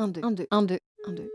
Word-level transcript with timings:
1, 0.00 0.08
2, 0.08 0.20
1, 0.22 0.30
2, 0.32 0.46
1, 0.50 0.62
2, 0.62 0.78
1, 1.08 1.12
2. 1.12 1.30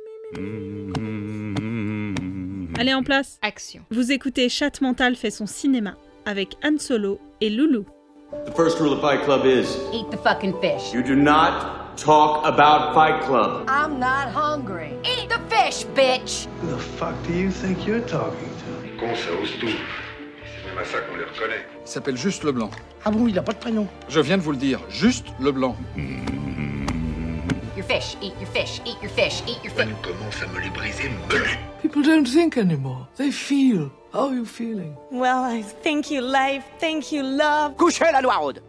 Allez 2.79 2.95
en 2.95 3.03
place. 3.03 3.37
Action. 3.43 3.83
Vous 3.91 4.11
écoutez 4.11 4.49
Chat 4.49 4.81
Mental 4.81 5.15
fait 5.15 5.29
son 5.29 5.45
cinéma 5.45 5.93
avec 6.25 6.55
Han 6.63 6.79
Solo 6.79 7.19
et 7.41 7.51
Loulou. 7.51 7.85
The 8.47 8.55
first 8.55 8.79
rule 8.79 8.93
of 8.93 9.01
Fight 9.01 9.23
Club 9.23 9.45
is 9.45 9.67
Eat 9.93 10.09
the 10.09 10.17
fucking 10.17 10.55
fish. 10.61 10.91
you 10.91 11.03
do 11.03 11.15
not 11.15 11.95
talk 11.95 12.43
about 12.43 12.95
Fight 12.95 13.21
Club. 13.27 13.69
I'm 13.69 13.99
not 13.99 14.29
hungry. 14.33 14.93
Eat 15.03 15.29
the 15.29 15.39
fish, 15.47 15.85
bitch! 15.95 16.47
Who 16.63 16.69
the 16.75 16.81
fuck 16.97 17.13
do 17.27 17.33
you 17.33 17.51
think 17.51 17.85
you're 17.85 18.01
talking 18.07 18.49
to? 18.49 18.99
Con, 18.99 19.13
ça 19.13 19.29
ose 19.39 19.51
tout. 19.59 19.67
C'est 19.67 20.67
même 20.69 20.79
à 20.79 20.85
ça 20.85 21.01
qu'on 21.01 21.17
les 21.17 21.25
reconnaît. 21.25 21.67
Il 21.85 21.87
s'appelle 21.87 22.17
juste 22.17 22.43
Leblanc. 22.43 22.71
Ah 23.05 23.11
bon, 23.11 23.27
il 23.27 23.37
a 23.37 23.43
pas 23.43 23.53
de 23.53 23.59
prénom 23.59 23.87
Je 24.09 24.19
viens 24.21 24.37
de 24.37 24.41
vous 24.41 24.53
le 24.53 24.57
dire, 24.57 24.79
juste 24.89 25.27
Leblanc. 25.39 25.75
Your 25.95 26.54
fish, 27.87 28.17
eat 28.21 28.33
your 28.39 28.49
fish, 28.49 28.81
eat 28.85 28.97
your 29.01 29.11
fish, 29.11 29.43
eat 29.47 29.63
your 29.63 29.73
fish. 29.73 29.87
On 29.87 30.01
commence 30.01 30.41
à 30.41 30.47
me 30.47 30.59
les 30.61 30.69
briser, 30.69 31.09
me 31.09 31.81
People 31.81 32.01
don't 32.01 32.25
think 32.25 32.57
anymore. 32.57 33.07
They 33.17 33.31
feel. 33.31 33.91
How 34.11 34.29
are 34.29 34.33
you 34.33 34.45
feeling? 34.45 34.95
Well, 35.11 35.43
I 35.43 35.61
thank 35.83 36.09
you, 36.09 36.21
life. 36.21 36.63
Thank 36.79 37.11
you, 37.11 37.21
love. 37.21 37.75
Couchez 37.77 38.11
la 38.11 38.21
noiraude 38.21 38.61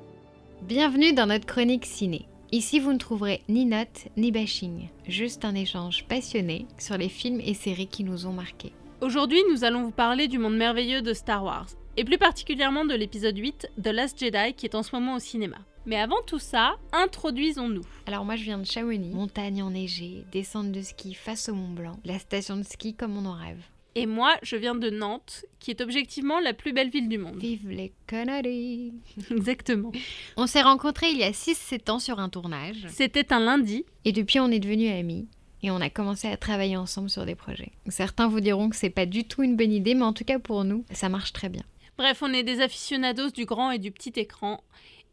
Bienvenue 0.62 1.12
dans 1.12 1.26
notre 1.26 1.46
chronique 1.46 1.86
ciné. 1.86 2.26
Ici, 2.52 2.78
vous 2.78 2.92
ne 2.92 2.98
trouverez 2.98 3.42
ni 3.48 3.64
notes 3.64 4.08
ni 4.16 4.30
bashing, 4.30 4.88
juste 5.08 5.44
un 5.44 5.54
échange 5.54 6.04
passionné 6.06 6.66
sur 6.78 6.96
les 6.96 7.08
films 7.08 7.40
et 7.40 7.54
séries 7.54 7.88
qui 7.88 8.04
nous 8.04 8.26
ont 8.26 8.32
marqués. 8.32 8.72
Aujourd'hui, 9.00 9.40
nous 9.50 9.64
allons 9.64 9.82
vous 9.82 9.90
parler 9.90 10.28
du 10.28 10.38
monde 10.38 10.56
merveilleux 10.56 11.02
de 11.02 11.12
Star 11.12 11.44
Wars, 11.44 11.66
et 11.96 12.04
plus 12.04 12.18
particulièrement 12.18 12.84
de 12.84 12.94
l'épisode 12.94 13.36
8, 13.36 13.70
The 13.82 13.88
Last 13.88 14.18
Jedi, 14.18 14.54
qui 14.54 14.66
est 14.66 14.74
en 14.74 14.82
ce 14.82 14.94
moment 14.94 15.16
au 15.16 15.18
cinéma. 15.18 15.56
Mais 15.86 15.96
avant 15.96 16.20
tout 16.26 16.40
ça, 16.40 16.76
introduisons-nous. 16.92 17.84
Alors 18.06 18.24
moi, 18.24 18.34
je 18.36 18.42
viens 18.42 18.58
de 18.58 18.64
Chamonix, 18.66 19.14
montagne 19.14 19.62
enneigée, 19.62 20.24
descente 20.32 20.72
de 20.72 20.82
ski 20.82 21.14
face 21.14 21.48
au 21.48 21.54
Mont 21.54 21.68
Blanc, 21.72 21.98
la 22.04 22.18
station 22.18 22.56
de 22.56 22.64
ski 22.64 22.94
comme 22.94 23.16
on 23.16 23.24
en 23.24 23.34
rêve. 23.34 23.62
Et 23.94 24.04
moi, 24.04 24.34
je 24.42 24.56
viens 24.56 24.74
de 24.74 24.90
Nantes, 24.90 25.46
qui 25.58 25.70
est 25.70 25.80
objectivement 25.80 26.38
la 26.40 26.52
plus 26.52 26.72
belle 26.74 26.90
ville 26.90 27.08
du 27.08 27.16
monde. 27.16 27.36
Vive 27.38 27.70
les 27.70 27.92
Canaries 28.06 28.92
Exactement. 29.30 29.90
On 30.36 30.46
s'est 30.46 30.60
rencontrés 30.60 31.10
il 31.12 31.18
y 31.18 31.22
a 31.22 31.30
6-7 31.30 31.90
ans 31.90 31.98
sur 31.98 32.18
un 32.18 32.28
tournage, 32.28 32.84
C'était 32.90 33.32
un 33.32 33.40
lundi. 33.40 33.86
et 34.04 34.12
depuis 34.12 34.38
on 34.40 34.50
est 34.50 34.58
devenus 34.58 34.90
amis. 34.92 35.28
Et 35.62 35.70
on 35.70 35.80
a 35.80 35.88
commencé 35.88 36.28
à 36.28 36.36
travailler 36.36 36.76
ensemble 36.76 37.08
sur 37.08 37.24
des 37.24 37.34
projets. 37.34 37.72
Certains 37.88 38.28
vous 38.28 38.40
diront 38.40 38.68
que 38.68 38.76
c'est 38.76 38.90
pas 38.90 39.06
du 39.06 39.24
tout 39.24 39.42
une 39.42 39.56
bonne 39.56 39.72
idée, 39.72 39.94
mais 39.94 40.02
en 40.04 40.12
tout 40.12 40.24
cas 40.24 40.38
pour 40.38 40.64
nous, 40.64 40.84
ça 40.92 41.08
marche 41.08 41.32
très 41.32 41.48
bien. 41.48 41.62
Bref, 41.98 42.22
on 42.22 42.32
est 42.34 42.42
des 42.42 42.60
aficionados 42.60 43.30
du 43.30 43.46
grand 43.46 43.70
et 43.70 43.78
du 43.78 43.90
petit 43.90 44.12
écran. 44.16 44.62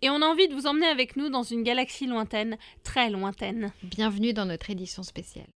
Et 0.02 0.10
on 0.10 0.22
a 0.22 0.26
envie 0.26 0.50
de 0.50 0.54
vous 0.54 0.68
emmener 0.68 0.88
avec 0.88 1.16
nous 1.16 1.30
dans 1.30 1.44
une 1.44 1.64
galaxie 1.64 2.08
lointaine, 2.08 2.58
très 2.84 3.10
lointaine. 3.10 3.72
Bienvenue 3.84 4.34
dans 4.34 4.46
notre 4.46 4.70
édition 4.70 5.02
spéciale. 5.02 5.48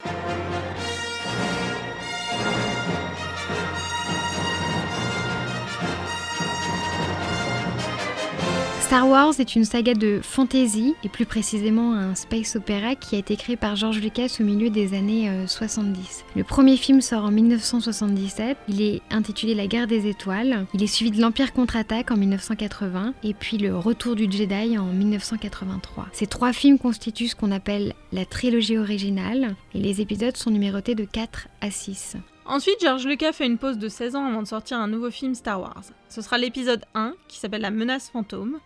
Star 8.88 9.10
Wars 9.10 9.34
est 9.38 9.58
une 9.58 9.66
saga 9.66 9.96
de 9.96 10.22
fantasy, 10.24 10.96
et 11.04 11.10
plus 11.10 11.26
précisément 11.26 11.94
un 11.94 12.16
space 12.16 12.56
opéra 12.56 12.96
qui 12.96 13.18
a 13.18 13.20
été 13.20 13.36
créé 13.36 13.58
par 13.58 13.76
George 13.76 14.00
Lucas 14.00 14.38
au 14.40 14.44
milieu 14.44 14.70
des 14.70 14.94
années 14.94 15.30
euh, 15.30 15.46
70. 15.46 16.24
Le 16.38 16.46
premier 16.46 16.78
film 16.78 17.02
sort 17.02 17.26
en 17.26 17.32
1977, 17.32 18.56
il 18.70 18.82
est 18.82 19.02
intitulé 19.12 19.56
La 19.56 19.68
guerre 19.68 19.88
des 19.88 20.08
étoiles, 20.08 20.66
il 20.74 20.82
est 20.82 20.88
suivi 20.88 21.12
de 21.12 21.20
l'Empire 21.20 21.52
contre-attaque 21.52 22.12
en 22.12 22.16
1980, 22.16 23.14
et 23.24 23.34
puis 23.34 23.58
le 23.58 23.76
Retour 23.76 24.16
du 24.16 24.32
Jedi 24.32 24.78
en 24.78 24.86
1983. 24.86 26.08
Ces 26.14 26.28
trois 26.28 26.54
films 26.54 26.80
constituent 26.80 27.28
ce 27.28 27.36
qu'on 27.36 27.52
appelle 27.52 27.94
la 28.14 28.24
trilogie 28.24 28.78
originale, 28.78 29.58
et 29.74 29.80
les 29.80 30.00
épisodes 30.00 30.38
sont 30.38 30.50
numérotés 30.50 30.96
de 30.96 31.04
4 31.04 31.50
à 31.60 31.72
6. 31.72 32.16
Ensuite, 32.46 32.80
George 32.80 33.06
Lucas 33.06 33.34
fait 33.34 33.48
une 33.48 33.58
pause 33.58 33.78
de 33.78 33.90
16 33.90 34.16
ans 34.16 34.26
avant 34.26 34.44
de 34.44 34.48
sortir 34.48 34.78
un 34.78 34.88
nouveau 34.88 35.12
film 35.12 35.36
Star 35.36 35.60
Wars. 35.60 35.84
Ce 36.08 36.22
sera 36.22 36.38
l'épisode 36.38 36.86
1, 36.96 37.16
qui 37.28 37.38
s'appelle 37.38 37.60
La 37.60 37.72
menace 37.72 38.10
fantôme, 38.10 38.60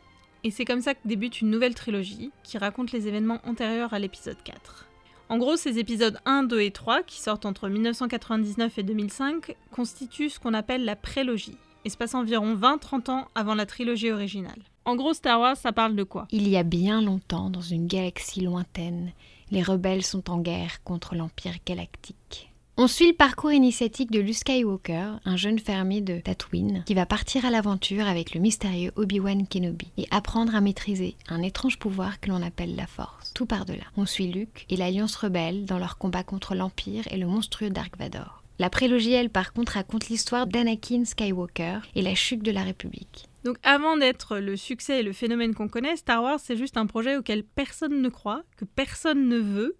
et 0.43 0.51
c'est 0.51 0.65
comme 0.65 0.81
ça 0.81 0.93
que 0.93 0.99
débute 1.05 1.41
une 1.41 1.49
nouvelle 1.49 1.75
trilogie, 1.75 2.31
qui 2.43 2.57
raconte 2.57 2.91
les 2.91 3.07
événements 3.07 3.39
antérieurs 3.45 3.93
à 3.93 3.99
l'épisode 3.99 4.41
4. 4.43 4.87
En 5.29 5.37
gros, 5.37 5.55
ces 5.55 5.79
épisodes 5.79 6.19
1, 6.25 6.43
2 6.43 6.61
et 6.61 6.71
3, 6.71 7.03
qui 7.03 7.21
sortent 7.21 7.45
entre 7.45 7.69
1999 7.69 8.77
et 8.77 8.83
2005, 8.83 9.55
constituent 9.71 10.29
ce 10.29 10.39
qu'on 10.39 10.53
appelle 10.53 10.83
la 10.83 10.95
prélogie, 10.95 11.57
et 11.85 11.89
se 11.89 11.97
passent 11.97 12.15
environ 12.15 12.55
20-30 12.55 13.09
ans 13.09 13.27
avant 13.33 13.55
la 13.55 13.65
trilogie 13.65 14.11
originale. 14.11 14.61
En 14.83 14.95
gros, 14.95 15.13
Star 15.13 15.39
Wars, 15.39 15.57
ça 15.57 15.71
parle 15.71 15.95
de 15.95 16.03
quoi? 16.03 16.27
Il 16.31 16.49
y 16.49 16.57
a 16.57 16.63
bien 16.63 17.01
longtemps, 17.01 17.49
dans 17.49 17.61
une 17.61 17.87
galaxie 17.87 18.41
lointaine, 18.41 19.13
les 19.51 19.63
rebelles 19.63 20.03
sont 20.03 20.29
en 20.29 20.39
guerre 20.39 20.83
contre 20.83 21.15
l'Empire 21.15 21.55
galactique. 21.65 22.50
On 22.83 22.87
suit 22.87 23.09
le 23.09 23.13
parcours 23.13 23.51
initiatique 23.51 24.09
de 24.09 24.19
Luke 24.19 24.37
Skywalker, 24.37 25.19
un 25.23 25.37
jeune 25.37 25.59
fermier 25.59 26.01
de 26.01 26.19
Tatooine, 26.19 26.81
qui 26.87 26.95
va 26.95 27.05
partir 27.05 27.45
à 27.45 27.51
l'aventure 27.51 28.07
avec 28.07 28.33
le 28.33 28.41
mystérieux 28.41 28.91
Obi-Wan 28.95 29.47
Kenobi 29.47 29.91
et 29.97 30.07
apprendre 30.09 30.55
à 30.55 30.61
maîtriser 30.61 31.15
un 31.29 31.43
étrange 31.43 31.77
pouvoir 31.77 32.19
que 32.19 32.29
l'on 32.29 32.41
appelle 32.41 32.75
la 32.75 32.87
Force. 32.87 33.33
Tout 33.35 33.45
par-delà. 33.45 33.83
On 33.97 34.07
suit 34.07 34.31
Luke 34.31 34.65
et 34.67 34.77
l'Alliance 34.77 35.15
rebelle 35.15 35.65
dans 35.65 35.77
leur 35.77 35.99
combat 35.99 36.23
contre 36.23 36.55
l'Empire 36.55 37.03
et 37.11 37.17
le 37.17 37.27
monstrueux 37.27 37.69
Dark 37.69 37.95
Vador. 37.99 38.41
La 38.57 38.71
prélogie, 38.71 39.13
elle, 39.13 39.29
par 39.29 39.53
contre, 39.53 39.73
raconte 39.73 40.09
l'histoire 40.09 40.47
d'Anakin 40.47 41.05
Skywalker 41.05 41.81
et 41.93 42.01
la 42.01 42.15
chute 42.15 42.41
de 42.41 42.51
la 42.51 42.63
République. 42.63 43.29
Donc 43.43 43.57
avant 43.61 43.95
d'être 43.95 44.37
le 44.37 44.57
succès 44.57 45.01
et 45.01 45.03
le 45.03 45.13
phénomène 45.13 45.53
qu'on 45.53 45.67
connaît, 45.67 45.95
Star 45.97 46.21
Wars 46.23 46.39
c'est 46.39 46.57
juste 46.57 46.77
un 46.77 46.85
projet 46.85 47.15
auquel 47.15 47.43
personne 47.43 48.01
ne 48.01 48.09
croit, 48.09 48.43
que 48.57 48.65
personne 48.65 49.27
ne 49.27 49.37
veut. 49.37 49.77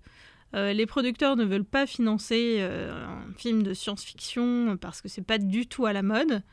Euh, 0.54 0.74
les 0.74 0.86
producteurs 0.86 1.36
ne 1.36 1.46
veulent 1.46 1.66
pas 1.66 1.86
financer 1.86 2.58
euh, 2.60 2.92
un 2.94 3.34
film 3.38 3.64
de 3.64 3.74
science-fiction 3.74 4.78
parce 4.78 5.02
que 5.02 5.08
c'est 5.08 5.26
pas 5.26 5.38
du 5.38 5.68
tout 5.68 5.86
à 5.86 5.94
la 5.94 6.04
mode. 6.04 6.44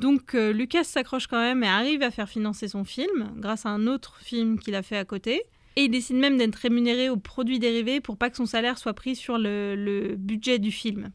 Donc 0.00 0.34
euh, 0.34 0.52
Lucas 0.52 0.84
s'accroche 0.84 1.26
quand 1.26 1.40
même 1.40 1.64
et 1.64 1.68
arrive 1.68 2.02
à 2.02 2.10
faire 2.10 2.28
financer 2.28 2.68
son 2.68 2.84
film 2.84 3.32
grâce 3.36 3.66
à 3.66 3.70
un 3.70 3.86
autre 3.86 4.18
film 4.20 4.58
qu'il 4.58 4.74
a 4.74 4.82
fait 4.82 4.96
à 4.96 5.04
côté. 5.04 5.42
Et 5.74 5.84
il 5.84 5.90
décide 5.90 6.16
même 6.16 6.38
d'être 6.38 6.56
rémunéré 6.56 7.10
aux 7.10 7.16
produits 7.16 7.58
dérivés 7.58 8.00
pour 8.00 8.16
pas 8.16 8.30
que 8.30 8.36
son 8.36 8.46
salaire 8.46 8.78
soit 8.78 8.94
pris 8.94 9.16
sur 9.16 9.38
le, 9.38 10.14
budget 10.16 10.58
du 10.58 10.70
film. 10.70 11.10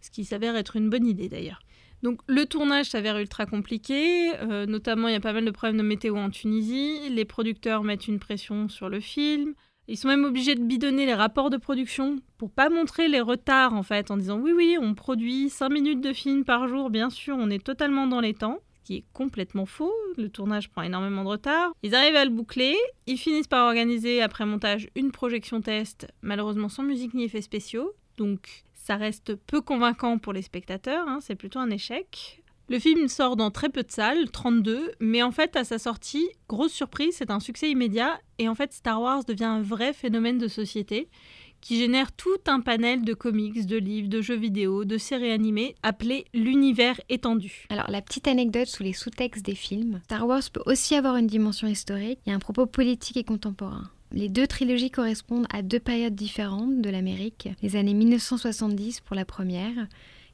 Ce 0.00 0.10
qui 0.10 0.24
s'avère 0.24 0.56
être 0.56 0.76
une 0.76 0.88
bonne 0.88 1.06
idée 1.06 1.28
d'ailleurs. 1.28 1.60
Donc 2.02 2.20
le 2.26 2.46
tournage 2.46 2.86
s'avère 2.86 3.18
ultra 3.18 3.44
compliqué, 3.44 4.32
notamment 4.66 5.08
il 5.08 5.12
y 5.12 5.16
a 5.16 5.20
pas 5.20 5.34
mal 5.34 5.44
de 5.44 5.50
problèmes 5.50 5.76
de 5.76 5.82
météo 5.82 6.16
en 6.16 6.30
Tunisie, 6.30 7.10
les 7.10 7.26
producteurs 7.26 7.84
mettent 7.84 8.08
une 8.08 8.18
pression 8.18 8.70
sur 8.70 8.88
le 8.88 9.00
film, 9.00 9.54
ils 9.88 9.96
sont 9.96 10.08
même 10.08 10.24
obligés 10.24 10.54
de 10.54 10.62
bidonner 10.62 11.06
les 11.06 11.14
rapports 11.14 11.50
de 11.50 11.56
production 11.56 12.20
pour 12.38 12.50
pas 12.50 12.70
montrer 12.70 13.08
les 13.08 13.20
retards 13.20 13.74
en 13.74 13.82
fait, 13.82 14.10
en 14.10 14.16
disant 14.16 14.38
oui 14.38 14.52
oui 14.52 14.76
on 14.80 14.94
produit 14.94 15.50
5 15.50 15.68
minutes 15.70 16.00
de 16.00 16.12
film 16.12 16.44
par 16.44 16.68
jour, 16.68 16.90
bien 16.90 17.10
sûr 17.10 17.36
on 17.38 17.50
est 17.50 17.64
totalement 17.64 18.06
dans 18.06 18.20
les 18.20 18.34
temps, 18.34 18.58
ce 18.74 18.80
qui 18.84 18.96
est 18.96 19.04
complètement 19.12 19.66
faux, 19.66 19.92
le 20.16 20.28
tournage 20.28 20.70
prend 20.70 20.82
énormément 20.82 21.24
de 21.24 21.28
retard. 21.28 21.72
Ils 21.82 21.94
arrivent 21.94 22.16
à 22.16 22.24
le 22.24 22.30
boucler, 22.30 22.76
ils 23.06 23.18
finissent 23.18 23.48
par 23.48 23.66
organiser 23.66 24.22
après 24.22 24.46
montage 24.46 24.88
une 24.94 25.12
projection 25.12 25.60
test, 25.60 26.08
malheureusement 26.22 26.68
sans 26.68 26.82
musique 26.82 27.14
ni 27.14 27.24
effets 27.24 27.42
spéciaux, 27.42 27.92
donc 28.16 28.64
ça 28.74 28.96
reste 28.96 29.34
peu 29.34 29.60
convaincant 29.60 30.18
pour 30.18 30.32
les 30.32 30.42
spectateurs, 30.42 31.06
hein, 31.06 31.18
c'est 31.20 31.36
plutôt 31.36 31.58
un 31.58 31.70
échec. 31.70 32.39
Le 32.70 32.78
film 32.78 33.08
sort 33.08 33.34
dans 33.34 33.50
très 33.50 33.68
peu 33.68 33.82
de 33.82 33.90
salles, 33.90 34.30
32, 34.30 34.92
mais 35.00 35.24
en 35.24 35.32
fait 35.32 35.56
à 35.56 35.64
sa 35.64 35.80
sortie, 35.80 36.28
grosse 36.48 36.70
surprise, 36.70 37.16
c'est 37.18 37.32
un 37.32 37.40
succès 37.40 37.68
immédiat 37.68 38.20
et 38.38 38.48
en 38.48 38.54
fait 38.54 38.72
Star 38.72 39.02
Wars 39.02 39.24
devient 39.24 39.42
un 39.42 39.60
vrai 39.60 39.92
phénomène 39.92 40.38
de 40.38 40.46
société 40.46 41.08
qui 41.60 41.78
génère 41.78 42.12
tout 42.12 42.38
un 42.46 42.60
panel 42.60 43.02
de 43.02 43.12
comics, 43.12 43.66
de 43.66 43.76
livres, 43.76 44.08
de 44.08 44.20
jeux 44.20 44.36
vidéo, 44.36 44.84
de 44.84 44.98
séries 44.98 45.32
animées 45.32 45.74
appelé 45.82 46.26
l'univers 46.32 47.00
étendu. 47.08 47.66
Alors, 47.70 47.90
la 47.90 48.02
petite 48.02 48.28
anecdote 48.28 48.68
sous 48.68 48.84
les 48.84 48.92
sous-textes 48.92 49.44
des 49.44 49.56
films, 49.56 50.00
Star 50.04 50.24
Wars 50.28 50.48
peut 50.52 50.62
aussi 50.66 50.94
avoir 50.94 51.16
une 51.16 51.26
dimension 51.26 51.66
historique 51.66 52.20
et 52.26 52.32
un 52.32 52.38
propos 52.38 52.66
politique 52.66 53.16
et 53.16 53.24
contemporain. 53.24 53.90
Les 54.12 54.28
deux 54.28 54.46
trilogies 54.46 54.92
correspondent 54.92 55.46
à 55.52 55.62
deux 55.62 55.80
périodes 55.80 56.14
différentes 56.14 56.80
de 56.80 56.90
l'Amérique. 56.90 57.48
Les 57.62 57.74
années 57.74 57.94
1970 57.94 59.00
pour 59.00 59.16
la 59.16 59.24
première, 59.24 59.88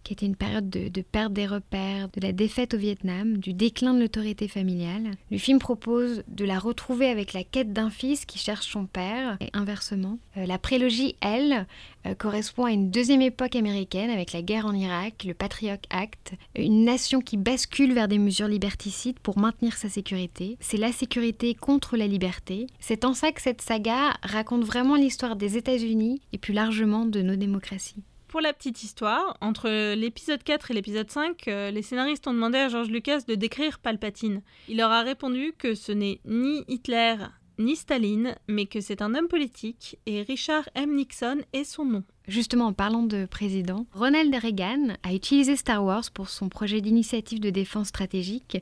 qui 0.07 0.13
était 0.13 0.27
une 0.27 0.37
période 0.37 0.71
de, 0.71 1.03
perte 1.03 1.33
des 1.33 1.47
repères, 1.47 2.09
de 2.11 2.21
la 2.21 2.31
défaite 2.31 2.75
au 2.75 2.77
Vietnam, 2.77 3.39
du 3.39 3.55
déclin 3.55 3.93
de 3.93 4.01
l'autorité 4.01 4.47
familiale. 4.47 5.11
Le 5.33 5.39
film 5.39 5.59
propose 5.59 6.23
de 6.29 6.45
la 6.45 6.61
retrouver 6.61 7.09
avec 7.09 7.33
la 7.33 7.43
quête 7.43 7.73
d'un 7.73 7.91
fils 7.91 8.25
qui 8.25 8.39
cherche 8.39 8.71
son 8.71 8.87
père, 8.87 9.37
et 9.41 9.51
inversement. 9.53 10.19
Euh, 10.37 10.47
la 10.47 10.59
prélogie, 10.59 11.17
elle, 11.21 11.67
euh, 12.07 12.15
correspond 12.15 12.67
à 12.67 12.71
une 12.71 12.93
deuxième 12.93 13.21
époque 13.21 13.57
américaine 13.57 14.11
avec 14.11 14.33
la 14.33 14.43
guerre 14.43 14.67
en 14.67 14.75
Irak, 14.75 15.25
le 15.27 15.35
Patriot 15.35 15.75
Act, 15.91 16.35
une 16.55 16.85
nation 16.85 17.21
qui 17.21 17.37
bascule 17.37 17.93
vers 17.93 18.07
des 18.07 18.19
mesures 18.19 18.47
liberticides 18.47 19.19
pour 19.19 19.39
maintenir 19.39 19.77
sa 19.77 19.89
sécurité. 19.89 20.57
C'est 20.61 20.77
la 20.77 20.93
sécurité 20.93 21.55
contre 21.55 21.97
la 21.97 22.07
liberté. 22.07 22.69
C'est 22.79 23.05
en 23.05 23.13
ça 23.13 23.33
que 23.33 23.43
cette 23.43 23.61
saga 23.61 24.15
raconte 24.23 24.63
vraiment 24.63 24.95
l'histoire 24.95 25.35
des 25.35 25.57
États-Unis 25.57 26.21
et 26.33 26.39
plus 26.39 26.55
largement 26.55 27.07
de 27.07 27.23
nos 27.23 27.35
démocraties. 27.35 28.05
Pour 28.37 28.43
la 28.43 28.53
petite 28.53 28.83
histoire, 28.83 29.39
entre 29.41 29.95
l'épisode 29.95 30.43
4 30.43 30.71
et 30.71 30.75
l'épisode 30.75 31.11
5, 31.11 31.49
euh, 31.49 31.71
les 31.71 31.81
scénaristes 31.81 32.29
ont 32.29 32.35
demandé 32.35 32.59
à 32.59 32.69
George 32.69 32.91
Lucas 32.91 33.21
de 33.27 33.35
décrire 33.35 33.79
Palpatine. 33.79 34.43
Il 34.69 34.77
leur 34.77 34.91
a 34.93 35.01
répondu 35.01 35.55
que 35.57 35.75
ce 35.75 35.91
n'est 35.91 36.21
ni 36.27 36.63
Hitler 36.69 37.17
ni 37.59 37.77
Staline, 37.77 38.35
mais 38.47 38.67
que 38.67 38.83
c'est 38.83 39.01
un 39.01 39.15
homme 39.15 39.29
politique 39.29 39.99
et 40.05 40.21
Richard 40.21 40.69
M. 40.75 40.97
Nixon 40.97 41.39
est 41.55 41.65
son 41.65 41.87
nom. 41.87 42.05
Justement, 42.29 42.67
en 42.67 42.73
parlant 42.75 43.05
de 43.05 43.25
président, 43.25 43.87
Ronald 43.95 44.35
Reagan 44.35 44.89
a 45.03 45.15
utilisé 45.15 45.57
Star 45.57 45.83
Wars 45.83 46.05
pour 46.13 46.29
son 46.29 46.51
projet 46.51 46.83
d'initiative 46.83 47.41
de 47.41 47.49
défense 47.49 47.89
stratégique, 47.89 48.59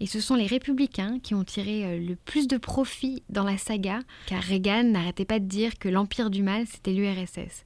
et 0.00 0.06
ce 0.06 0.20
sont 0.20 0.34
les 0.34 0.46
républicains 0.46 1.18
qui 1.20 1.34
ont 1.34 1.44
tiré 1.44 1.86
euh, 1.86 1.98
le 1.98 2.16
plus 2.16 2.46
de 2.46 2.58
profit 2.58 3.22
dans 3.30 3.44
la 3.44 3.56
saga, 3.56 4.00
car 4.26 4.42
Reagan 4.42 4.84
n'arrêtait 4.84 5.24
pas 5.24 5.38
de 5.38 5.46
dire 5.46 5.78
que 5.78 5.88
l'empire 5.88 6.28
du 6.28 6.42
mal, 6.42 6.66
c'était 6.66 6.92
l'URSS. 6.92 7.64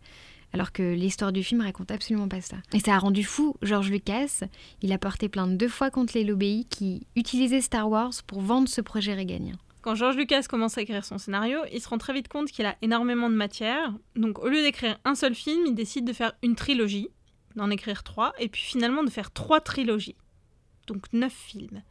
Alors 0.53 0.73
que 0.73 0.95
l'histoire 0.95 1.33
du 1.33 1.43
film 1.43 1.61
raconte 1.61 1.91
absolument 1.91 2.29
pas 2.29 2.41
ça. 2.41 2.57
Et 2.73 2.81
ça 2.81 2.95
a 2.95 2.99
rendu 2.99 3.23
fou 3.23 3.57
George 3.63 3.91
Lucas. 3.91 4.45
Il 4.83 4.93
a 4.93 4.99
porté 4.99 5.29
plainte 5.29 5.57
deux 5.57 5.69
fois 5.69 5.91
contre 5.91 6.15
les 6.15 6.25
lobbies 6.25 6.67
qui 6.71 7.07
utilisaient 7.17 7.61
Star 7.61 7.89
Wars 7.91 8.13
pour 8.27 8.41
vendre 8.41 8.69
ce 8.69 8.81
projet 8.81 9.15
réganien. 9.15 9.57
Quand 9.83 9.95
George 9.95 10.17
Lucas 10.17 10.45
commence 10.49 10.77
à 10.77 10.83
écrire 10.83 11.05
son 11.05 11.19
scénario, 11.19 11.61
il 11.73 11.81
se 11.81 11.89
rend 11.89 11.99
très 11.99 12.13
vite 12.13 12.29
compte 12.29 12.51
qu'il 12.51 12.67
a 12.67 12.77
énormément 12.83 13.31
de 13.31 13.35
matière. 13.35 13.93
Donc 14.17 14.39
au 14.39 14.49
lieu 14.49 14.63
d'écrire 14.63 14.99
un 15.05 15.15
seul 15.15 15.35
film, 15.35 15.67
il 15.67 15.75
décide 15.75 16.05
de 16.05 16.13
faire 16.13 16.33
une 16.43 16.57
trilogie, 16.57 17.09
d'en 17.55 17.71
écrire 17.71 18.03
trois, 18.03 18.33
et 18.39 18.49
puis 18.49 18.63
finalement 18.63 19.05
de 19.05 19.11
faire 19.11 19.31
trois 19.31 19.61
trilogies. 19.61 20.17
Donc 20.87 21.05
neuf 21.13 21.33
films. 21.33 21.83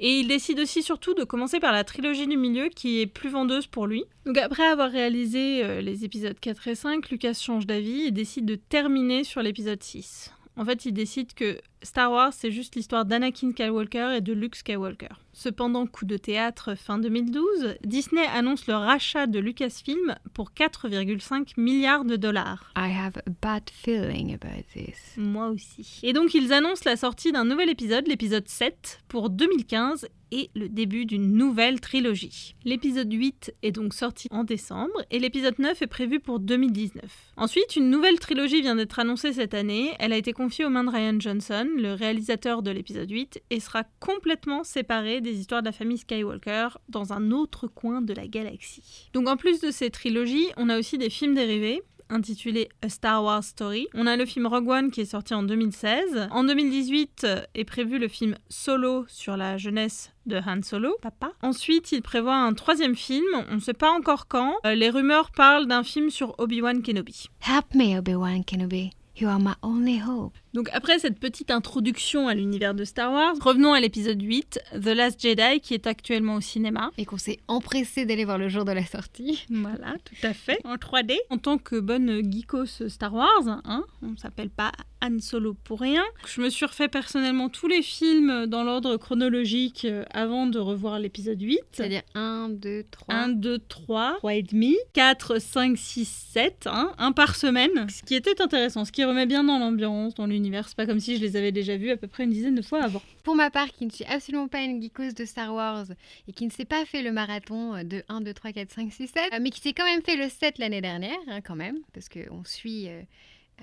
Et 0.00 0.20
il 0.20 0.28
décide 0.28 0.58
aussi 0.60 0.82
surtout 0.82 1.14
de 1.14 1.24
commencer 1.24 1.60
par 1.60 1.72
la 1.72 1.84
trilogie 1.84 2.26
du 2.26 2.36
milieu 2.36 2.68
qui 2.68 3.00
est 3.00 3.06
plus 3.06 3.30
vendeuse 3.30 3.66
pour 3.66 3.86
lui. 3.86 4.04
Donc 4.26 4.38
après 4.38 4.66
avoir 4.66 4.90
réalisé 4.90 5.64
euh, 5.64 5.80
les 5.80 6.04
épisodes 6.04 6.38
4 6.38 6.68
et 6.68 6.74
5, 6.74 7.10
Lucas 7.10 7.34
change 7.34 7.66
d'avis 7.66 8.06
et 8.06 8.10
décide 8.10 8.46
de 8.46 8.56
terminer 8.56 9.24
sur 9.24 9.42
l'épisode 9.42 9.82
6. 9.82 10.32
En 10.56 10.64
fait, 10.64 10.84
il 10.84 10.92
décide 10.92 11.34
que 11.34 11.58
Star 11.84 12.10
Wars, 12.10 12.32
c'est 12.32 12.50
juste 12.50 12.74
l'histoire 12.74 13.04
d'Anakin 13.04 13.52
Skywalker 13.52 14.16
et 14.16 14.20
de 14.20 14.32
Luke 14.32 14.56
Skywalker. 14.56 15.14
Cependant, 15.34 15.86
coup 15.86 16.04
de 16.04 16.16
théâtre 16.16 16.76
fin 16.76 16.98
2012, 16.98 17.76
Disney 17.84 18.24
annonce 18.34 18.66
le 18.66 18.74
rachat 18.74 19.26
de 19.26 19.38
Lucasfilm 19.38 20.14
pour 20.32 20.52
4,5 20.52 21.54
milliards 21.56 22.04
de 22.04 22.16
dollars. 22.16 22.72
I 22.76 22.90
have 22.90 23.18
a 23.18 23.30
bad 23.42 23.68
feeling 23.70 24.32
about 24.32 24.62
this. 24.72 25.16
Moi 25.16 25.48
aussi. 25.48 26.00
Et 26.02 26.12
donc 26.12 26.34
ils 26.34 26.52
annoncent 26.52 26.84
la 26.84 26.96
sortie 26.96 27.32
d'un 27.32 27.44
nouvel 27.44 27.68
épisode, 27.68 28.06
l'épisode 28.06 28.48
7, 28.48 29.00
pour 29.08 29.28
2015 29.28 30.08
et 30.34 30.50
le 30.54 30.68
début 30.68 31.06
d'une 31.06 31.32
nouvelle 31.32 31.80
trilogie. 31.80 32.56
L'épisode 32.64 33.12
8 33.12 33.54
est 33.62 33.70
donc 33.70 33.94
sorti 33.94 34.28
en 34.32 34.42
décembre 34.42 35.04
et 35.10 35.20
l'épisode 35.20 35.58
9 35.58 35.82
est 35.82 35.86
prévu 35.86 36.18
pour 36.18 36.40
2019. 36.40 37.02
Ensuite, 37.36 37.76
une 37.76 37.88
nouvelle 37.88 38.18
trilogie 38.18 38.60
vient 38.60 38.74
d'être 38.74 38.98
annoncée 38.98 39.32
cette 39.32 39.54
année. 39.54 39.92
Elle 40.00 40.12
a 40.12 40.16
été 40.16 40.32
confiée 40.32 40.64
aux 40.64 40.70
mains 40.70 40.82
de 40.82 40.90
Ryan 40.90 41.20
Johnson, 41.20 41.68
le 41.80 41.94
réalisateur 41.94 42.62
de 42.62 42.70
l'épisode 42.70 43.10
8, 43.10 43.42
et 43.50 43.60
sera 43.60 43.84
complètement 44.00 44.64
séparée 44.64 45.20
des 45.20 45.38
histoires 45.38 45.62
de 45.62 45.66
la 45.66 45.72
famille 45.72 45.98
Skywalker 45.98 46.68
dans 46.88 47.12
un 47.12 47.30
autre 47.30 47.66
coin 47.66 48.02
de 48.02 48.12
la 48.12 48.26
galaxie. 48.26 49.10
Donc 49.12 49.28
en 49.28 49.36
plus 49.36 49.60
de 49.60 49.70
ces 49.70 49.90
trilogies, 49.90 50.48
on 50.56 50.68
a 50.68 50.78
aussi 50.78 50.98
des 50.98 51.10
films 51.10 51.34
dérivés 51.34 51.82
intitulé 52.10 52.68
A 52.82 52.88
Star 52.88 53.22
Wars 53.22 53.44
Story. 53.44 53.88
On 53.94 54.06
a 54.06 54.16
le 54.16 54.24
film 54.26 54.46
Rogue 54.46 54.68
One 54.68 54.90
qui 54.90 55.02
est 55.02 55.06
sorti 55.06 55.34
en 55.34 55.42
2016. 55.42 56.28
En 56.30 56.44
2018 56.44 57.26
est 57.54 57.64
prévu 57.64 57.98
le 57.98 58.08
film 58.08 58.36
Solo 58.48 59.04
sur 59.08 59.36
la 59.36 59.58
jeunesse 59.58 60.12
de 60.26 60.36
Han 60.36 60.62
Solo, 60.62 60.96
papa. 61.02 61.32
Ensuite, 61.42 61.92
il 61.92 62.02
prévoit 62.02 62.36
un 62.36 62.54
troisième 62.54 62.94
film, 62.94 63.26
on 63.50 63.56
ne 63.56 63.60
sait 63.60 63.74
pas 63.74 63.90
encore 63.90 64.26
quand. 64.28 64.54
Euh, 64.64 64.74
les 64.74 64.90
rumeurs 64.90 65.30
parlent 65.32 65.66
d'un 65.66 65.82
film 65.82 66.10
sur 66.10 66.34
Obi-Wan 66.38 66.82
Kenobi. 66.82 67.26
Help 67.40 67.74
me, 67.74 67.98
Obi-Wan 67.98 68.44
Kenobi. 68.44 68.90
You 69.16 69.28
are 69.28 69.38
my 69.38 69.54
only 69.62 70.00
hope. 70.00 70.34
Donc 70.54 70.70
après 70.72 71.00
cette 71.00 71.18
petite 71.18 71.50
introduction 71.50 72.28
à 72.28 72.34
l'univers 72.34 72.74
de 72.74 72.84
Star 72.84 73.12
Wars, 73.12 73.34
revenons 73.40 73.72
à 73.72 73.80
l'épisode 73.80 74.22
8, 74.22 74.60
The 74.80 74.86
Last 74.86 75.20
Jedi, 75.20 75.58
qui 75.60 75.74
est 75.74 75.88
actuellement 75.88 76.36
au 76.36 76.40
cinéma. 76.40 76.92
Et 76.96 77.04
qu'on 77.04 77.18
s'est 77.18 77.40
empressé 77.48 78.06
d'aller 78.06 78.24
voir 78.24 78.38
le 78.38 78.48
jour 78.48 78.64
de 78.64 78.70
la 78.70 78.86
sortie. 78.86 79.44
Voilà, 79.50 79.96
tout 80.04 80.14
à 80.22 80.32
fait, 80.32 80.60
en 80.64 80.76
3D. 80.76 81.16
En 81.30 81.38
tant 81.38 81.58
que 81.58 81.80
bonne 81.80 82.22
geekos 82.30 82.88
Star 82.88 83.12
Wars, 83.12 83.48
hein, 83.64 83.84
on 84.02 84.16
s'appelle 84.16 84.48
pas 84.48 84.70
Han 85.02 85.18
Solo 85.18 85.54
pour 85.54 85.80
rien. 85.80 86.04
Je 86.24 86.40
me 86.40 86.48
suis 86.48 86.64
refait 86.64 86.88
personnellement 86.88 87.48
tous 87.48 87.66
les 87.66 87.82
films 87.82 88.46
dans 88.46 88.62
l'ordre 88.62 88.96
chronologique 88.96 89.84
euh, 89.84 90.04
avant 90.10 90.46
de 90.46 90.58
revoir 90.58 90.98
l'épisode 90.98 91.42
8. 91.42 91.60
C'est-à-dire 91.72 92.02
1, 92.14 92.50
2, 92.50 92.84
3. 92.90 93.14
1, 93.14 93.28
2, 93.30 93.58
3, 93.58 94.14
3 94.18 94.34
et 94.34 94.42
demi, 94.42 94.76
4, 94.94 95.40
5, 95.40 95.76
6, 95.76 96.04
7, 96.32 96.68
hein, 96.70 96.92
un 96.96 97.12
par 97.12 97.34
semaine. 97.34 97.86
Ce 97.90 98.02
qui 98.02 98.14
était 98.14 98.40
intéressant, 98.40 98.84
ce 98.84 98.92
qui 98.92 99.04
remet 99.04 99.26
bien 99.26 99.44
dans 99.44 99.58
l'ambiance, 99.58 100.14
dans 100.14 100.26
l'univers. 100.26 100.43
C'est 100.52 100.76
pas 100.76 100.86
comme 100.86 101.00
si 101.00 101.16
je 101.16 101.20
les 101.20 101.36
avais 101.36 101.52
déjà 101.52 101.76
vus 101.76 101.90
à 101.90 101.96
peu 101.96 102.06
près 102.06 102.24
une 102.24 102.30
dizaine 102.30 102.54
de 102.54 102.62
fois 102.62 102.82
avant. 102.82 103.02
Pour 103.22 103.34
ma 103.34 103.50
part, 103.50 103.68
qui 103.68 103.86
ne 103.86 103.90
suis 103.90 104.04
absolument 104.04 104.48
pas 104.48 104.62
une 104.62 104.82
geekos 104.82 105.12
de 105.12 105.24
Star 105.24 105.54
Wars 105.54 105.86
et 106.28 106.32
qui 106.32 106.44
ne 106.46 106.50
s'est 106.50 106.64
pas 106.64 106.84
fait 106.84 107.02
le 107.02 107.12
marathon 107.12 107.82
de 107.84 108.02
1, 108.08 108.20
2, 108.20 108.34
3, 108.34 108.52
4, 108.52 108.70
5, 108.70 108.92
6, 108.92 109.06
7, 109.06 109.14
mais 109.40 109.50
qui 109.50 109.60
s'est 109.60 109.72
quand 109.72 109.84
même 109.84 110.02
fait 110.02 110.16
le 110.16 110.28
7 110.28 110.58
l'année 110.58 110.80
dernière, 110.80 111.16
hein, 111.28 111.40
quand 111.40 111.56
même, 111.56 111.78
parce 111.92 112.08
qu'on 112.08 112.44
suit 112.44 112.88
euh, 112.88 113.02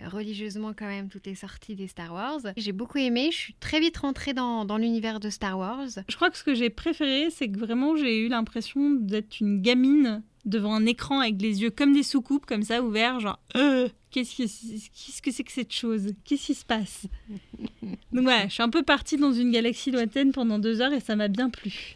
religieusement 0.07 0.73
quand 0.77 0.87
même 0.87 1.09
toutes 1.09 1.25
les 1.27 1.35
sorties 1.35 1.75
des 1.75 1.87
Star 1.87 2.13
Wars. 2.13 2.39
J'ai 2.57 2.71
beaucoup 2.71 2.97
aimé, 2.97 3.29
je 3.31 3.37
suis 3.37 3.53
très 3.55 3.79
vite 3.79 3.97
rentrée 3.97 4.33
dans, 4.33 4.65
dans 4.65 4.77
l'univers 4.77 5.19
de 5.19 5.29
Star 5.29 5.57
Wars. 5.57 5.87
Je 6.07 6.15
crois 6.15 6.29
que 6.29 6.37
ce 6.37 6.43
que 6.43 6.55
j'ai 6.55 6.69
préféré, 6.69 7.29
c'est 7.29 7.49
que 7.49 7.59
vraiment 7.59 7.95
j'ai 7.95 8.19
eu 8.19 8.27
l'impression 8.27 8.91
d'être 8.91 9.39
une 9.39 9.61
gamine 9.61 10.23
devant 10.45 10.73
un 10.73 10.85
écran 10.85 11.19
avec 11.19 11.41
les 11.41 11.61
yeux 11.61 11.69
comme 11.69 11.93
des 11.93 12.03
soucoupes, 12.03 12.45
comme 12.45 12.63
ça, 12.63 12.81
ouverts, 12.81 13.19
genre 13.19 13.39
euh, 13.55 13.89
qu'est-ce 14.11 14.35
que 14.35 14.43
qu'est-ce 14.43 15.21
que 15.21 15.31
c'est 15.31 15.43
que 15.43 15.51
cette 15.51 15.73
chose? 15.73 16.13
Qu'est-ce 16.25 16.45
qui 16.47 16.53
se 16.55 16.65
passe? 16.65 17.07
Donc 18.11 18.23
voilà, 18.23 18.47
je 18.47 18.53
suis 18.53 18.63
un 18.63 18.69
peu 18.69 18.83
partie 18.83 19.17
dans 19.17 19.31
une 19.33 19.51
galaxie 19.51 19.91
lointaine 19.91 20.31
pendant 20.31 20.59
deux 20.59 20.81
heures 20.81 20.93
et 20.93 20.99
ça 20.99 21.15
m'a 21.15 21.27
bien 21.27 21.49
plu. 21.49 21.95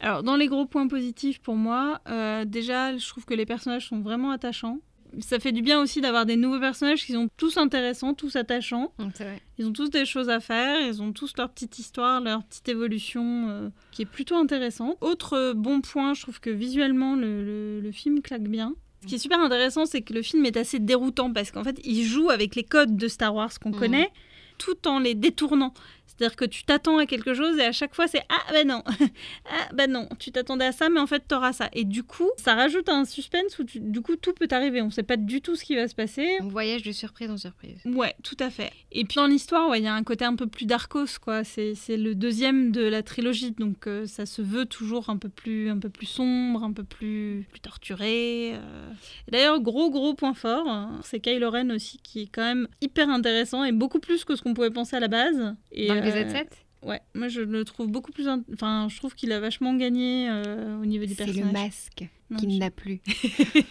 Alors, 0.00 0.22
dans 0.22 0.36
les 0.36 0.46
gros 0.46 0.66
points 0.66 0.88
positifs 0.88 1.38
pour 1.40 1.56
moi, 1.56 2.00
euh, 2.08 2.44
déjà, 2.44 2.96
je 2.96 3.06
trouve 3.08 3.24
que 3.24 3.32
les 3.34 3.46
personnages 3.46 3.88
sont 3.88 4.00
vraiment 4.00 4.30
attachants. 4.30 4.78
Ça 5.20 5.38
fait 5.38 5.52
du 5.52 5.62
bien 5.62 5.80
aussi 5.80 6.02
d'avoir 6.02 6.26
des 6.26 6.36
nouveaux 6.36 6.60
personnages 6.60 7.06
qui 7.06 7.12
sont 7.12 7.28
tous 7.38 7.56
intéressants, 7.56 8.12
tous 8.12 8.36
attachants. 8.36 8.92
C'est 9.14 9.24
vrai. 9.24 9.40
Ils 9.56 9.64
ont 9.66 9.72
tous 9.72 9.88
des 9.88 10.04
choses 10.04 10.28
à 10.28 10.40
faire, 10.40 10.78
ils 10.86 11.00
ont 11.00 11.12
tous 11.12 11.32
leur 11.38 11.48
petite 11.50 11.78
histoire, 11.78 12.20
leur 12.20 12.44
petite 12.44 12.68
évolution 12.68 13.48
euh, 13.48 13.68
qui 13.92 14.02
est 14.02 14.06
plutôt 14.06 14.34
intéressante. 14.36 14.98
Autre 15.00 15.32
euh, 15.34 15.54
bon 15.54 15.80
point, 15.80 16.12
je 16.12 16.20
trouve 16.20 16.40
que 16.40 16.50
visuellement, 16.50 17.14
le, 17.16 17.42
le- 17.44 17.80
le 17.80 17.92
film 17.92 18.20
claque 18.20 18.42
bien. 18.48 18.74
Ce 19.02 19.06
qui 19.08 19.14
est 19.16 19.18
super 19.18 19.38
intéressant, 19.40 19.86
c'est 19.86 20.02
que 20.02 20.12
le 20.12 20.22
film 20.22 20.44
est 20.46 20.56
assez 20.56 20.78
déroutant 20.78 21.32
parce 21.32 21.50
qu'en 21.50 21.62
fait, 21.64 21.78
il 21.84 22.04
joue 22.04 22.30
avec 22.30 22.54
les 22.56 22.64
codes 22.64 22.96
de 22.96 23.08
Star 23.08 23.34
Wars 23.34 23.50
qu'on 23.60 23.70
Mhm. 23.70 23.78
connaît 23.78 24.10
tout 24.58 24.88
en 24.88 24.98
les 25.00 25.14
détournant. 25.14 25.74
C'est-à-dire 26.18 26.36
que 26.36 26.44
tu 26.44 26.64
t'attends 26.64 26.98
à 26.98 27.06
quelque 27.06 27.34
chose 27.34 27.58
et 27.58 27.64
à 27.64 27.72
chaque 27.72 27.94
fois 27.94 28.06
c'est 28.08 28.22
ah 28.28 28.52
ben 28.52 28.66
non, 28.68 28.82
ah 29.50 29.68
ben 29.74 29.90
non, 29.90 30.08
tu 30.18 30.32
t'attendais 30.32 30.64
à 30.66 30.72
ça 30.72 30.88
mais 30.88 31.00
en 31.00 31.06
fait 31.06 31.24
t'auras 31.28 31.52
ça. 31.52 31.68
Et 31.72 31.84
du 31.84 32.02
coup, 32.02 32.30
ça 32.36 32.54
rajoute 32.54 32.88
un 32.88 33.04
suspense 33.04 33.58
où 33.58 33.64
tu- 33.64 33.80
du 33.80 34.00
coup 34.00 34.16
tout 34.16 34.32
peut 34.32 34.48
arriver. 34.50 34.80
On 34.82 34.90
sait 34.90 35.02
pas 35.02 35.16
du 35.16 35.40
tout 35.40 35.56
ce 35.56 35.64
qui 35.64 35.74
va 35.76 35.88
se 35.88 35.94
passer. 35.94 36.38
On 36.40 36.48
voyage 36.48 36.82
de 36.82 36.92
surprise 36.92 37.30
en 37.30 37.36
surprise. 37.36 37.78
Ouais, 37.84 38.14
tout 38.22 38.36
à 38.40 38.50
fait. 38.50 38.72
Et 38.92 39.04
puis 39.04 39.16
dans 39.16 39.26
l'histoire, 39.26 39.68
ouais, 39.68 39.80
il 39.80 39.84
y 39.84 39.88
a 39.88 39.94
un 39.94 40.02
côté 40.04 40.24
un 40.24 40.34
peu 40.36 40.46
plus 40.46 40.64
darkos, 40.66 41.18
quoi. 41.20 41.44
C'est 41.44 41.74
c'est 41.74 41.96
le 41.96 42.14
deuxième 42.14 42.72
de 42.72 42.82
la 42.82 43.02
trilogie, 43.02 43.50
donc 43.52 43.86
euh, 43.86 44.06
ça 44.06 44.24
se 44.26 44.40
veut 44.42 44.64
toujours 44.66 45.10
un 45.10 45.16
peu 45.18 45.28
plus, 45.28 45.68
un 45.70 45.78
peu 45.78 45.88
plus 45.90 46.06
sombre, 46.06 46.62
un 46.64 46.72
peu 46.72 46.84
plus, 46.84 47.46
plus 47.50 47.60
torturé. 47.60 48.52
euh. 48.54 48.90
D'ailleurs, 49.30 49.60
gros 49.60 49.90
gros 49.90 50.14
point 50.14 50.34
fort, 50.34 50.68
hein, 50.68 51.00
c'est 51.02 51.20
Kylo 51.20 51.50
Ren 51.50 51.70
aussi, 51.70 51.98
qui 52.02 52.22
est 52.22 52.26
quand 52.32 52.42
même 52.44 52.68
hyper 52.80 53.08
intéressant 53.10 53.64
et 53.64 53.72
beaucoup 53.72 53.98
plus 54.00 54.24
que 54.24 54.34
ce 54.36 54.42
qu'on 54.42 54.54
pouvait 54.54 54.70
penser 54.70 54.96
à 54.96 55.00
la 55.00 55.08
base. 55.08 55.54
Et, 55.72 55.88
Dans 55.88 55.94
l'épisode 55.94 56.05
euh, 56.10 56.30
7 56.30 56.48
Ouais, 56.82 57.00
moi 57.14 57.26
je 57.28 57.40
le 57.40 57.64
trouve 57.64 57.88
beaucoup 57.88 58.12
plus. 58.12 58.28
Enfin, 58.52 58.86
je 58.90 58.96
trouve 58.98 59.14
qu'il 59.14 59.32
a 59.32 59.40
vachement 59.40 59.74
gagné 59.74 60.28
euh, 60.30 60.78
au 60.80 60.84
niveau 60.86 61.04
des 61.04 61.14
C'est 61.14 61.24
personnages. 61.24 61.46
le 61.46 61.52
masque 61.52 62.04
Non, 62.30 62.36
qui 62.38 62.54
je- 62.54 62.58
n'a 62.60 62.70
plus. 62.70 63.00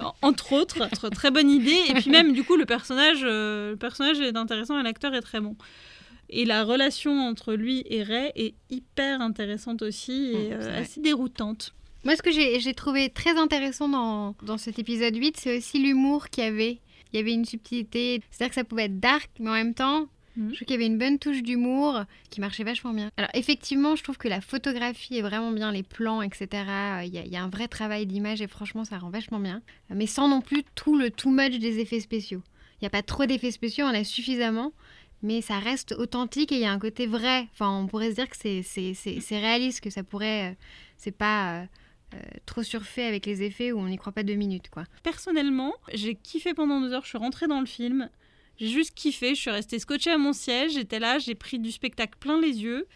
En- 0.00 0.14
Entre 0.22 0.52
autres, 0.54 0.82
autre 0.82 1.10
très 1.10 1.30
bonne 1.30 1.50
idée. 1.50 1.76
Et 1.88 1.94
puis 1.94 2.10
même, 2.10 2.32
du 2.32 2.42
coup, 2.42 2.56
le 2.56 2.64
personnage, 2.64 3.18
euh, 3.22 3.72
le 3.72 3.76
personnage 3.76 4.18
est 4.20 4.34
intéressant 4.36 4.80
et 4.80 4.82
l'acteur 4.82 5.14
est 5.14 5.20
très 5.20 5.40
bon. 5.40 5.56
Et 6.30 6.44
la 6.46 6.64
relation 6.64 7.12
entre 7.28 7.54
lui 7.54 7.82
et 7.86 8.02
Ray 8.02 8.32
est 8.34 8.54
hyper 8.70 9.20
intéressante 9.20 9.82
aussi 9.82 10.32
et 10.32 10.52
euh, 10.54 10.62
c'est 10.62 10.70
assez 10.80 11.00
déroutante. 11.00 11.74
Moi, 12.04 12.16
ce 12.16 12.22
que 12.22 12.30
j'ai 12.32 12.60
j'ai 12.60 12.72
trouvé 12.72 13.10
très 13.10 13.36
intéressant 13.36 13.88
dans, 13.90 14.34
dans 14.42 14.56
cet 14.56 14.78
épisode 14.78 15.14
8, 15.14 15.36
c'est 15.36 15.58
aussi 15.58 15.78
l'humour 15.82 16.28
qu'il 16.30 16.44
y 16.44 16.46
avait. 16.46 16.78
Il 17.12 17.16
y 17.16 17.18
avait 17.20 17.34
une 17.34 17.44
subtilité. 17.44 18.22
C'est-à-dire 18.30 18.48
que 18.50 18.54
ça 18.54 18.64
pouvait 18.64 18.84
être 18.84 19.00
dark, 19.00 19.28
mais 19.38 19.50
en 19.50 19.54
même 19.54 19.74
temps, 19.74 20.06
Mhm. 20.40 20.50
je 20.50 20.54
trouve 20.56 20.66
qu'il 20.66 20.74
y 20.74 20.78
avait 20.78 20.86
une 20.86 20.98
bonne 20.98 21.18
touche 21.18 21.42
d'humour 21.42 22.04
qui 22.30 22.40
marchait 22.40 22.64
vachement 22.64 22.92
bien. 22.92 23.10
Alors, 23.16 23.30
effectivement, 23.34 23.94
je 23.96 24.02
trouve 24.02 24.18
que 24.18 24.28
la 24.28 24.40
photographie 24.40 25.18
est 25.18 25.22
vraiment 25.22 25.52
bien, 25.52 25.70
les 25.72 25.82
plans, 25.82 26.22
etc. 26.22 26.48
Euh, 26.52 27.04
Il 27.04 27.14
y 27.14 27.18
a, 27.18 27.24
il 27.24 27.30
y 27.30 27.36
a 27.36 27.42
un 27.42 27.48
vrai 27.48 27.68
travail 27.68 28.06
d'image 28.06 28.40
et 28.42 28.46
franchement, 28.48 28.84
ça 28.84 28.98
rend 28.98 29.10
vachement 29.10 29.38
bien. 29.38 29.62
Mais 29.90 30.06
sans 30.06 30.28
non 30.28 30.40
plus 30.40 30.64
tout 30.74 30.96
le 30.98 31.10
too 31.10 31.30
much 31.30 31.58
des 31.58 31.78
effets 31.78 32.00
spéciaux. 32.00 32.42
Il 32.80 32.84
n'y 32.84 32.86
a 32.86 32.90
pas 32.90 33.02
trop 33.02 33.26
d'effets 33.26 33.50
spéciaux, 33.50 33.84
on 33.86 33.94
a 33.94 34.04
suffisamment. 34.04 34.72
Mais 35.22 35.42
ça 35.42 35.58
reste 35.58 35.92
authentique 35.98 36.50
et 36.50 36.54
il 36.54 36.62
y 36.62 36.64
a 36.64 36.72
un 36.72 36.78
côté 36.78 37.06
vrai. 37.06 37.46
Enfin, 37.52 37.68
on 37.70 37.86
pourrait 37.86 38.08
se 38.10 38.14
dire 38.14 38.28
que 38.30 38.36
c'est- 38.38 39.36
réaliste, 39.38 39.82
que 39.82 39.90
ça 39.90 40.02
pourrait. 40.02 40.52
euh, 40.52 40.54
c'est 40.96 41.10
pas. 41.16 41.60
euh, 41.60 41.66
euh, 42.14 42.18
trop 42.44 42.62
surfait 42.64 43.04
avec 43.04 43.24
les 43.26 43.42
effets 43.44 43.70
où 43.70 43.78
on 43.78 43.86
n'y 43.86 43.96
croit 43.96 44.10
pas 44.12 44.24
deux 44.24 44.34
minutes 44.34 44.68
quoi. 44.68 44.82
Personnellement, 45.04 45.74
j'ai 45.94 46.16
kiffé 46.16 46.54
pendant 46.54 46.80
deux 46.80 46.92
heures. 46.92 47.04
Je 47.04 47.08
suis 47.10 47.18
rentrée 47.18 47.46
dans 47.46 47.60
le 47.60 47.66
film. 47.66 48.08
J'ai 48.60 48.68
juste 48.68 48.94
kiffé. 48.94 49.34
Je 49.34 49.40
suis 49.40 49.50
restée 49.50 49.78
scotchée 49.78 50.10
à 50.10 50.18
mon 50.18 50.32
siège. 50.32 50.72
J'étais 50.72 50.98
là. 50.98 51.18
J'ai 51.18 51.34
pris 51.34 51.58
du 51.58 51.72
spectacle 51.72 52.18
plein 52.20 52.40
les 52.40 52.62
yeux. 52.62 52.86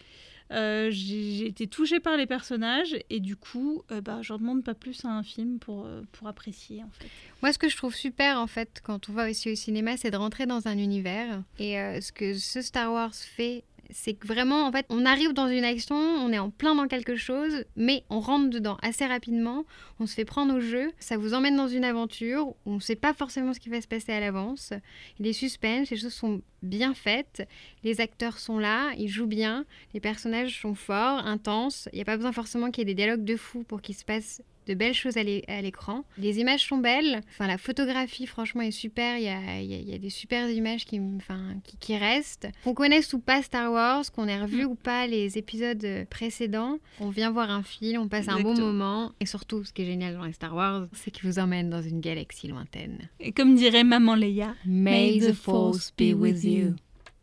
Euh, 0.50 0.88
j'ai 0.90 1.46
été 1.46 1.66
touchée 1.66 2.00
par 2.00 2.16
les 2.18 2.26
personnages 2.26 2.96
et 3.08 3.18
du 3.18 3.34
coup, 3.34 3.82
euh, 3.90 4.00
bah, 4.00 4.20
demande 4.28 4.62
pas 4.62 4.74
plus 4.74 5.04
à 5.04 5.08
un 5.08 5.22
film 5.22 5.58
pour, 5.58 5.86
euh, 5.86 6.02
pour 6.12 6.28
apprécier 6.28 6.82
en 6.82 6.90
fait. 6.90 7.08
Moi, 7.42 7.52
ce 7.52 7.58
que 7.58 7.68
je 7.68 7.76
trouve 7.76 7.94
super, 7.94 8.38
en 8.38 8.46
fait, 8.46 8.80
quand 8.84 9.08
on 9.08 9.12
va 9.12 9.30
aussi 9.30 9.50
au 9.50 9.54
cinéma, 9.54 9.96
c'est 9.96 10.10
de 10.10 10.16
rentrer 10.16 10.44
dans 10.44 10.68
un 10.68 10.76
univers. 10.76 11.42
Et 11.58 11.80
euh, 11.80 12.00
ce 12.00 12.12
que 12.12 12.34
ce 12.34 12.60
Star 12.60 12.92
Wars 12.92 13.14
fait, 13.14 13.64
c'est 13.94 14.14
que 14.14 14.26
vraiment, 14.26 14.66
en 14.66 14.72
fait, 14.72 14.86
on 14.90 15.06
arrive 15.06 15.32
dans 15.32 15.48
une 15.48 15.64
action, 15.64 15.94
on 15.94 16.32
est 16.32 16.38
en 16.38 16.50
plein 16.50 16.74
dans 16.74 16.88
quelque 16.88 17.14
chose, 17.14 17.64
mais 17.76 18.02
on 18.10 18.18
rentre 18.18 18.50
dedans 18.50 18.76
assez 18.82 19.06
rapidement, 19.06 19.64
on 20.00 20.06
se 20.06 20.14
fait 20.14 20.24
prendre 20.24 20.56
au 20.56 20.60
jeu, 20.60 20.90
ça 20.98 21.16
vous 21.16 21.32
emmène 21.32 21.56
dans 21.56 21.68
une 21.68 21.84
aventure, 21.84 22.48
où 22.48 22.56
on 22.66 22.74
ne 22.74 22.80
sait 22.80 22.96
pas 22.96 23.14
forcément 23.14 23.54
ce 23.54 23.60
qui 23.60 23.68
va 23.68 23.80
se 23.80 23.86
passer 23.86 24.12
à 24.12 24.18
l'avance. 24.18 24.72
Il 25.20 25.26
est 25.28 25.32
suspense, 25.32 25.90
les 25.90 25.96
choses 25.96 26.12
sont 26.12 26.42
bien 26.62 26.92
faites, 26.92 27.48
les 27.84 28.00
acteurs 28.00 28.38
sont 28.38 28.58
là, 28.58 28.92
ils 28.98 29.08
jouent 29.08 29.26
bien, 29.26 29.64
les 29.94 30.00
personnages 30.00 30.60
sont 30.60 30.74
forts, 30.74 31.24
intenses, 31.24 31.88
il 31.92 31.96
n'y 31.96 32.02
a 32.02 32.04
pas 32.04 32.16
besoin 32.16 32.32
forcément 32.32 32.72
qu'il 32.72 32.80
y 32.80 32.90
ait 32.90 32.94
des 32.94 33.00
dialogues 33.00 33.24
de 33.24 33.36
fou 33.36 33.62
pour 33.62 33.80
qu'il 33.80 33.94
se 33.94 34.04
passe 34.04 34.42
de 34.66 34.74
belles 34.74 34.94
choses 34.94 35.16
à 35.16 35.22
l'é- 35.22 35.44
à 35.48 35.60
l'écran. 35.62 36.04
Les 36.18 36.38
images 36.38 36.66
sont 36.66 36.78
belles, 36.78 37.20
enfin 37.30 37.46
la 37.46 37.58
photographie 37.58 38.26
franchement 38.26 38.62
est 38.62 38.70
super, 38.70 39.18
il 39.18 39.24
y 39.24 39.28
a, 39.28 39.60
il 39.60 39.70
y 39.70 39.74
a- 39.74 39.78
il 39.78 39.88
y 39.90 39.94
a 39.94 39.98
des 39.98 40.10
super 40.10 40.48
images 40.50 40.84
qui, 40.84 40.96
m- 40.96 41.16
enfin, 41.16 41.54
qui, 41.64 41.76
qui 41.76 41.96
restent. 41.96 42.48
Qu'on 42.64 42.74
connaisse 42.74 43.12
ou 43.12 43.18
pas 43.18 43.42
Star 43.42 43.70
Wars, 43.72 44.04
qu'on 44.12 44.28
ait 44.28 44.40
revu 44.40 44.64
ou 44.64 44.74
pas 44.74 45.06
les 45.06 45.36
épisodes 45.38 45.86
précédents, 46.10 46.78
on 47.00 47.10
vient 47.10 47.30
voir 47.30 47.50
un 47.50 47.62
film, 47.62 48.02
on 48.02 48.08
passe 48.08 48.28
un 48.28 48.40
bon 48.40 48.54
moment. 48.58 49.12
Et 49.20 49.26
surtout, 49.26 49.64
ce 49.64 49.72
qui 49.72 49.82
est 49.82 49.86
génial 49.86 50.14
dans 50.14 50.24
les 50.24 50.32
Star 50.32 50.54
Wars, 50.54 50.86
c'est 50.92 51.10
qu'ils 51.10 51.28
vous 51.28 51.38
emmènent 51.38 51.70
dans 51.70 51.82
une 51.82 52.00
galaxie 52.00 52.48
lointaine. 52.48 53.08
Et 53.20 53.32
comme 53.32 53.54
dirait 53.54 53.84
maman 53.84 54.14
Leia, 54.14 54.54
May 54.64 55.18
the 55.20 55.32
force 55.32 55.92
be 55.96 56.12
with 56.14 56.42
you. 56.44 56.74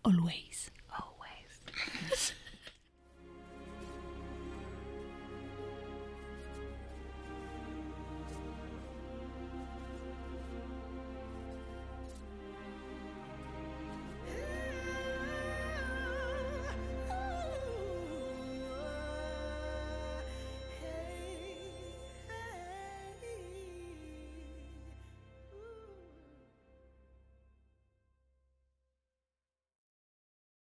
Always. 0.04 0.70
Always. 0.92 2.34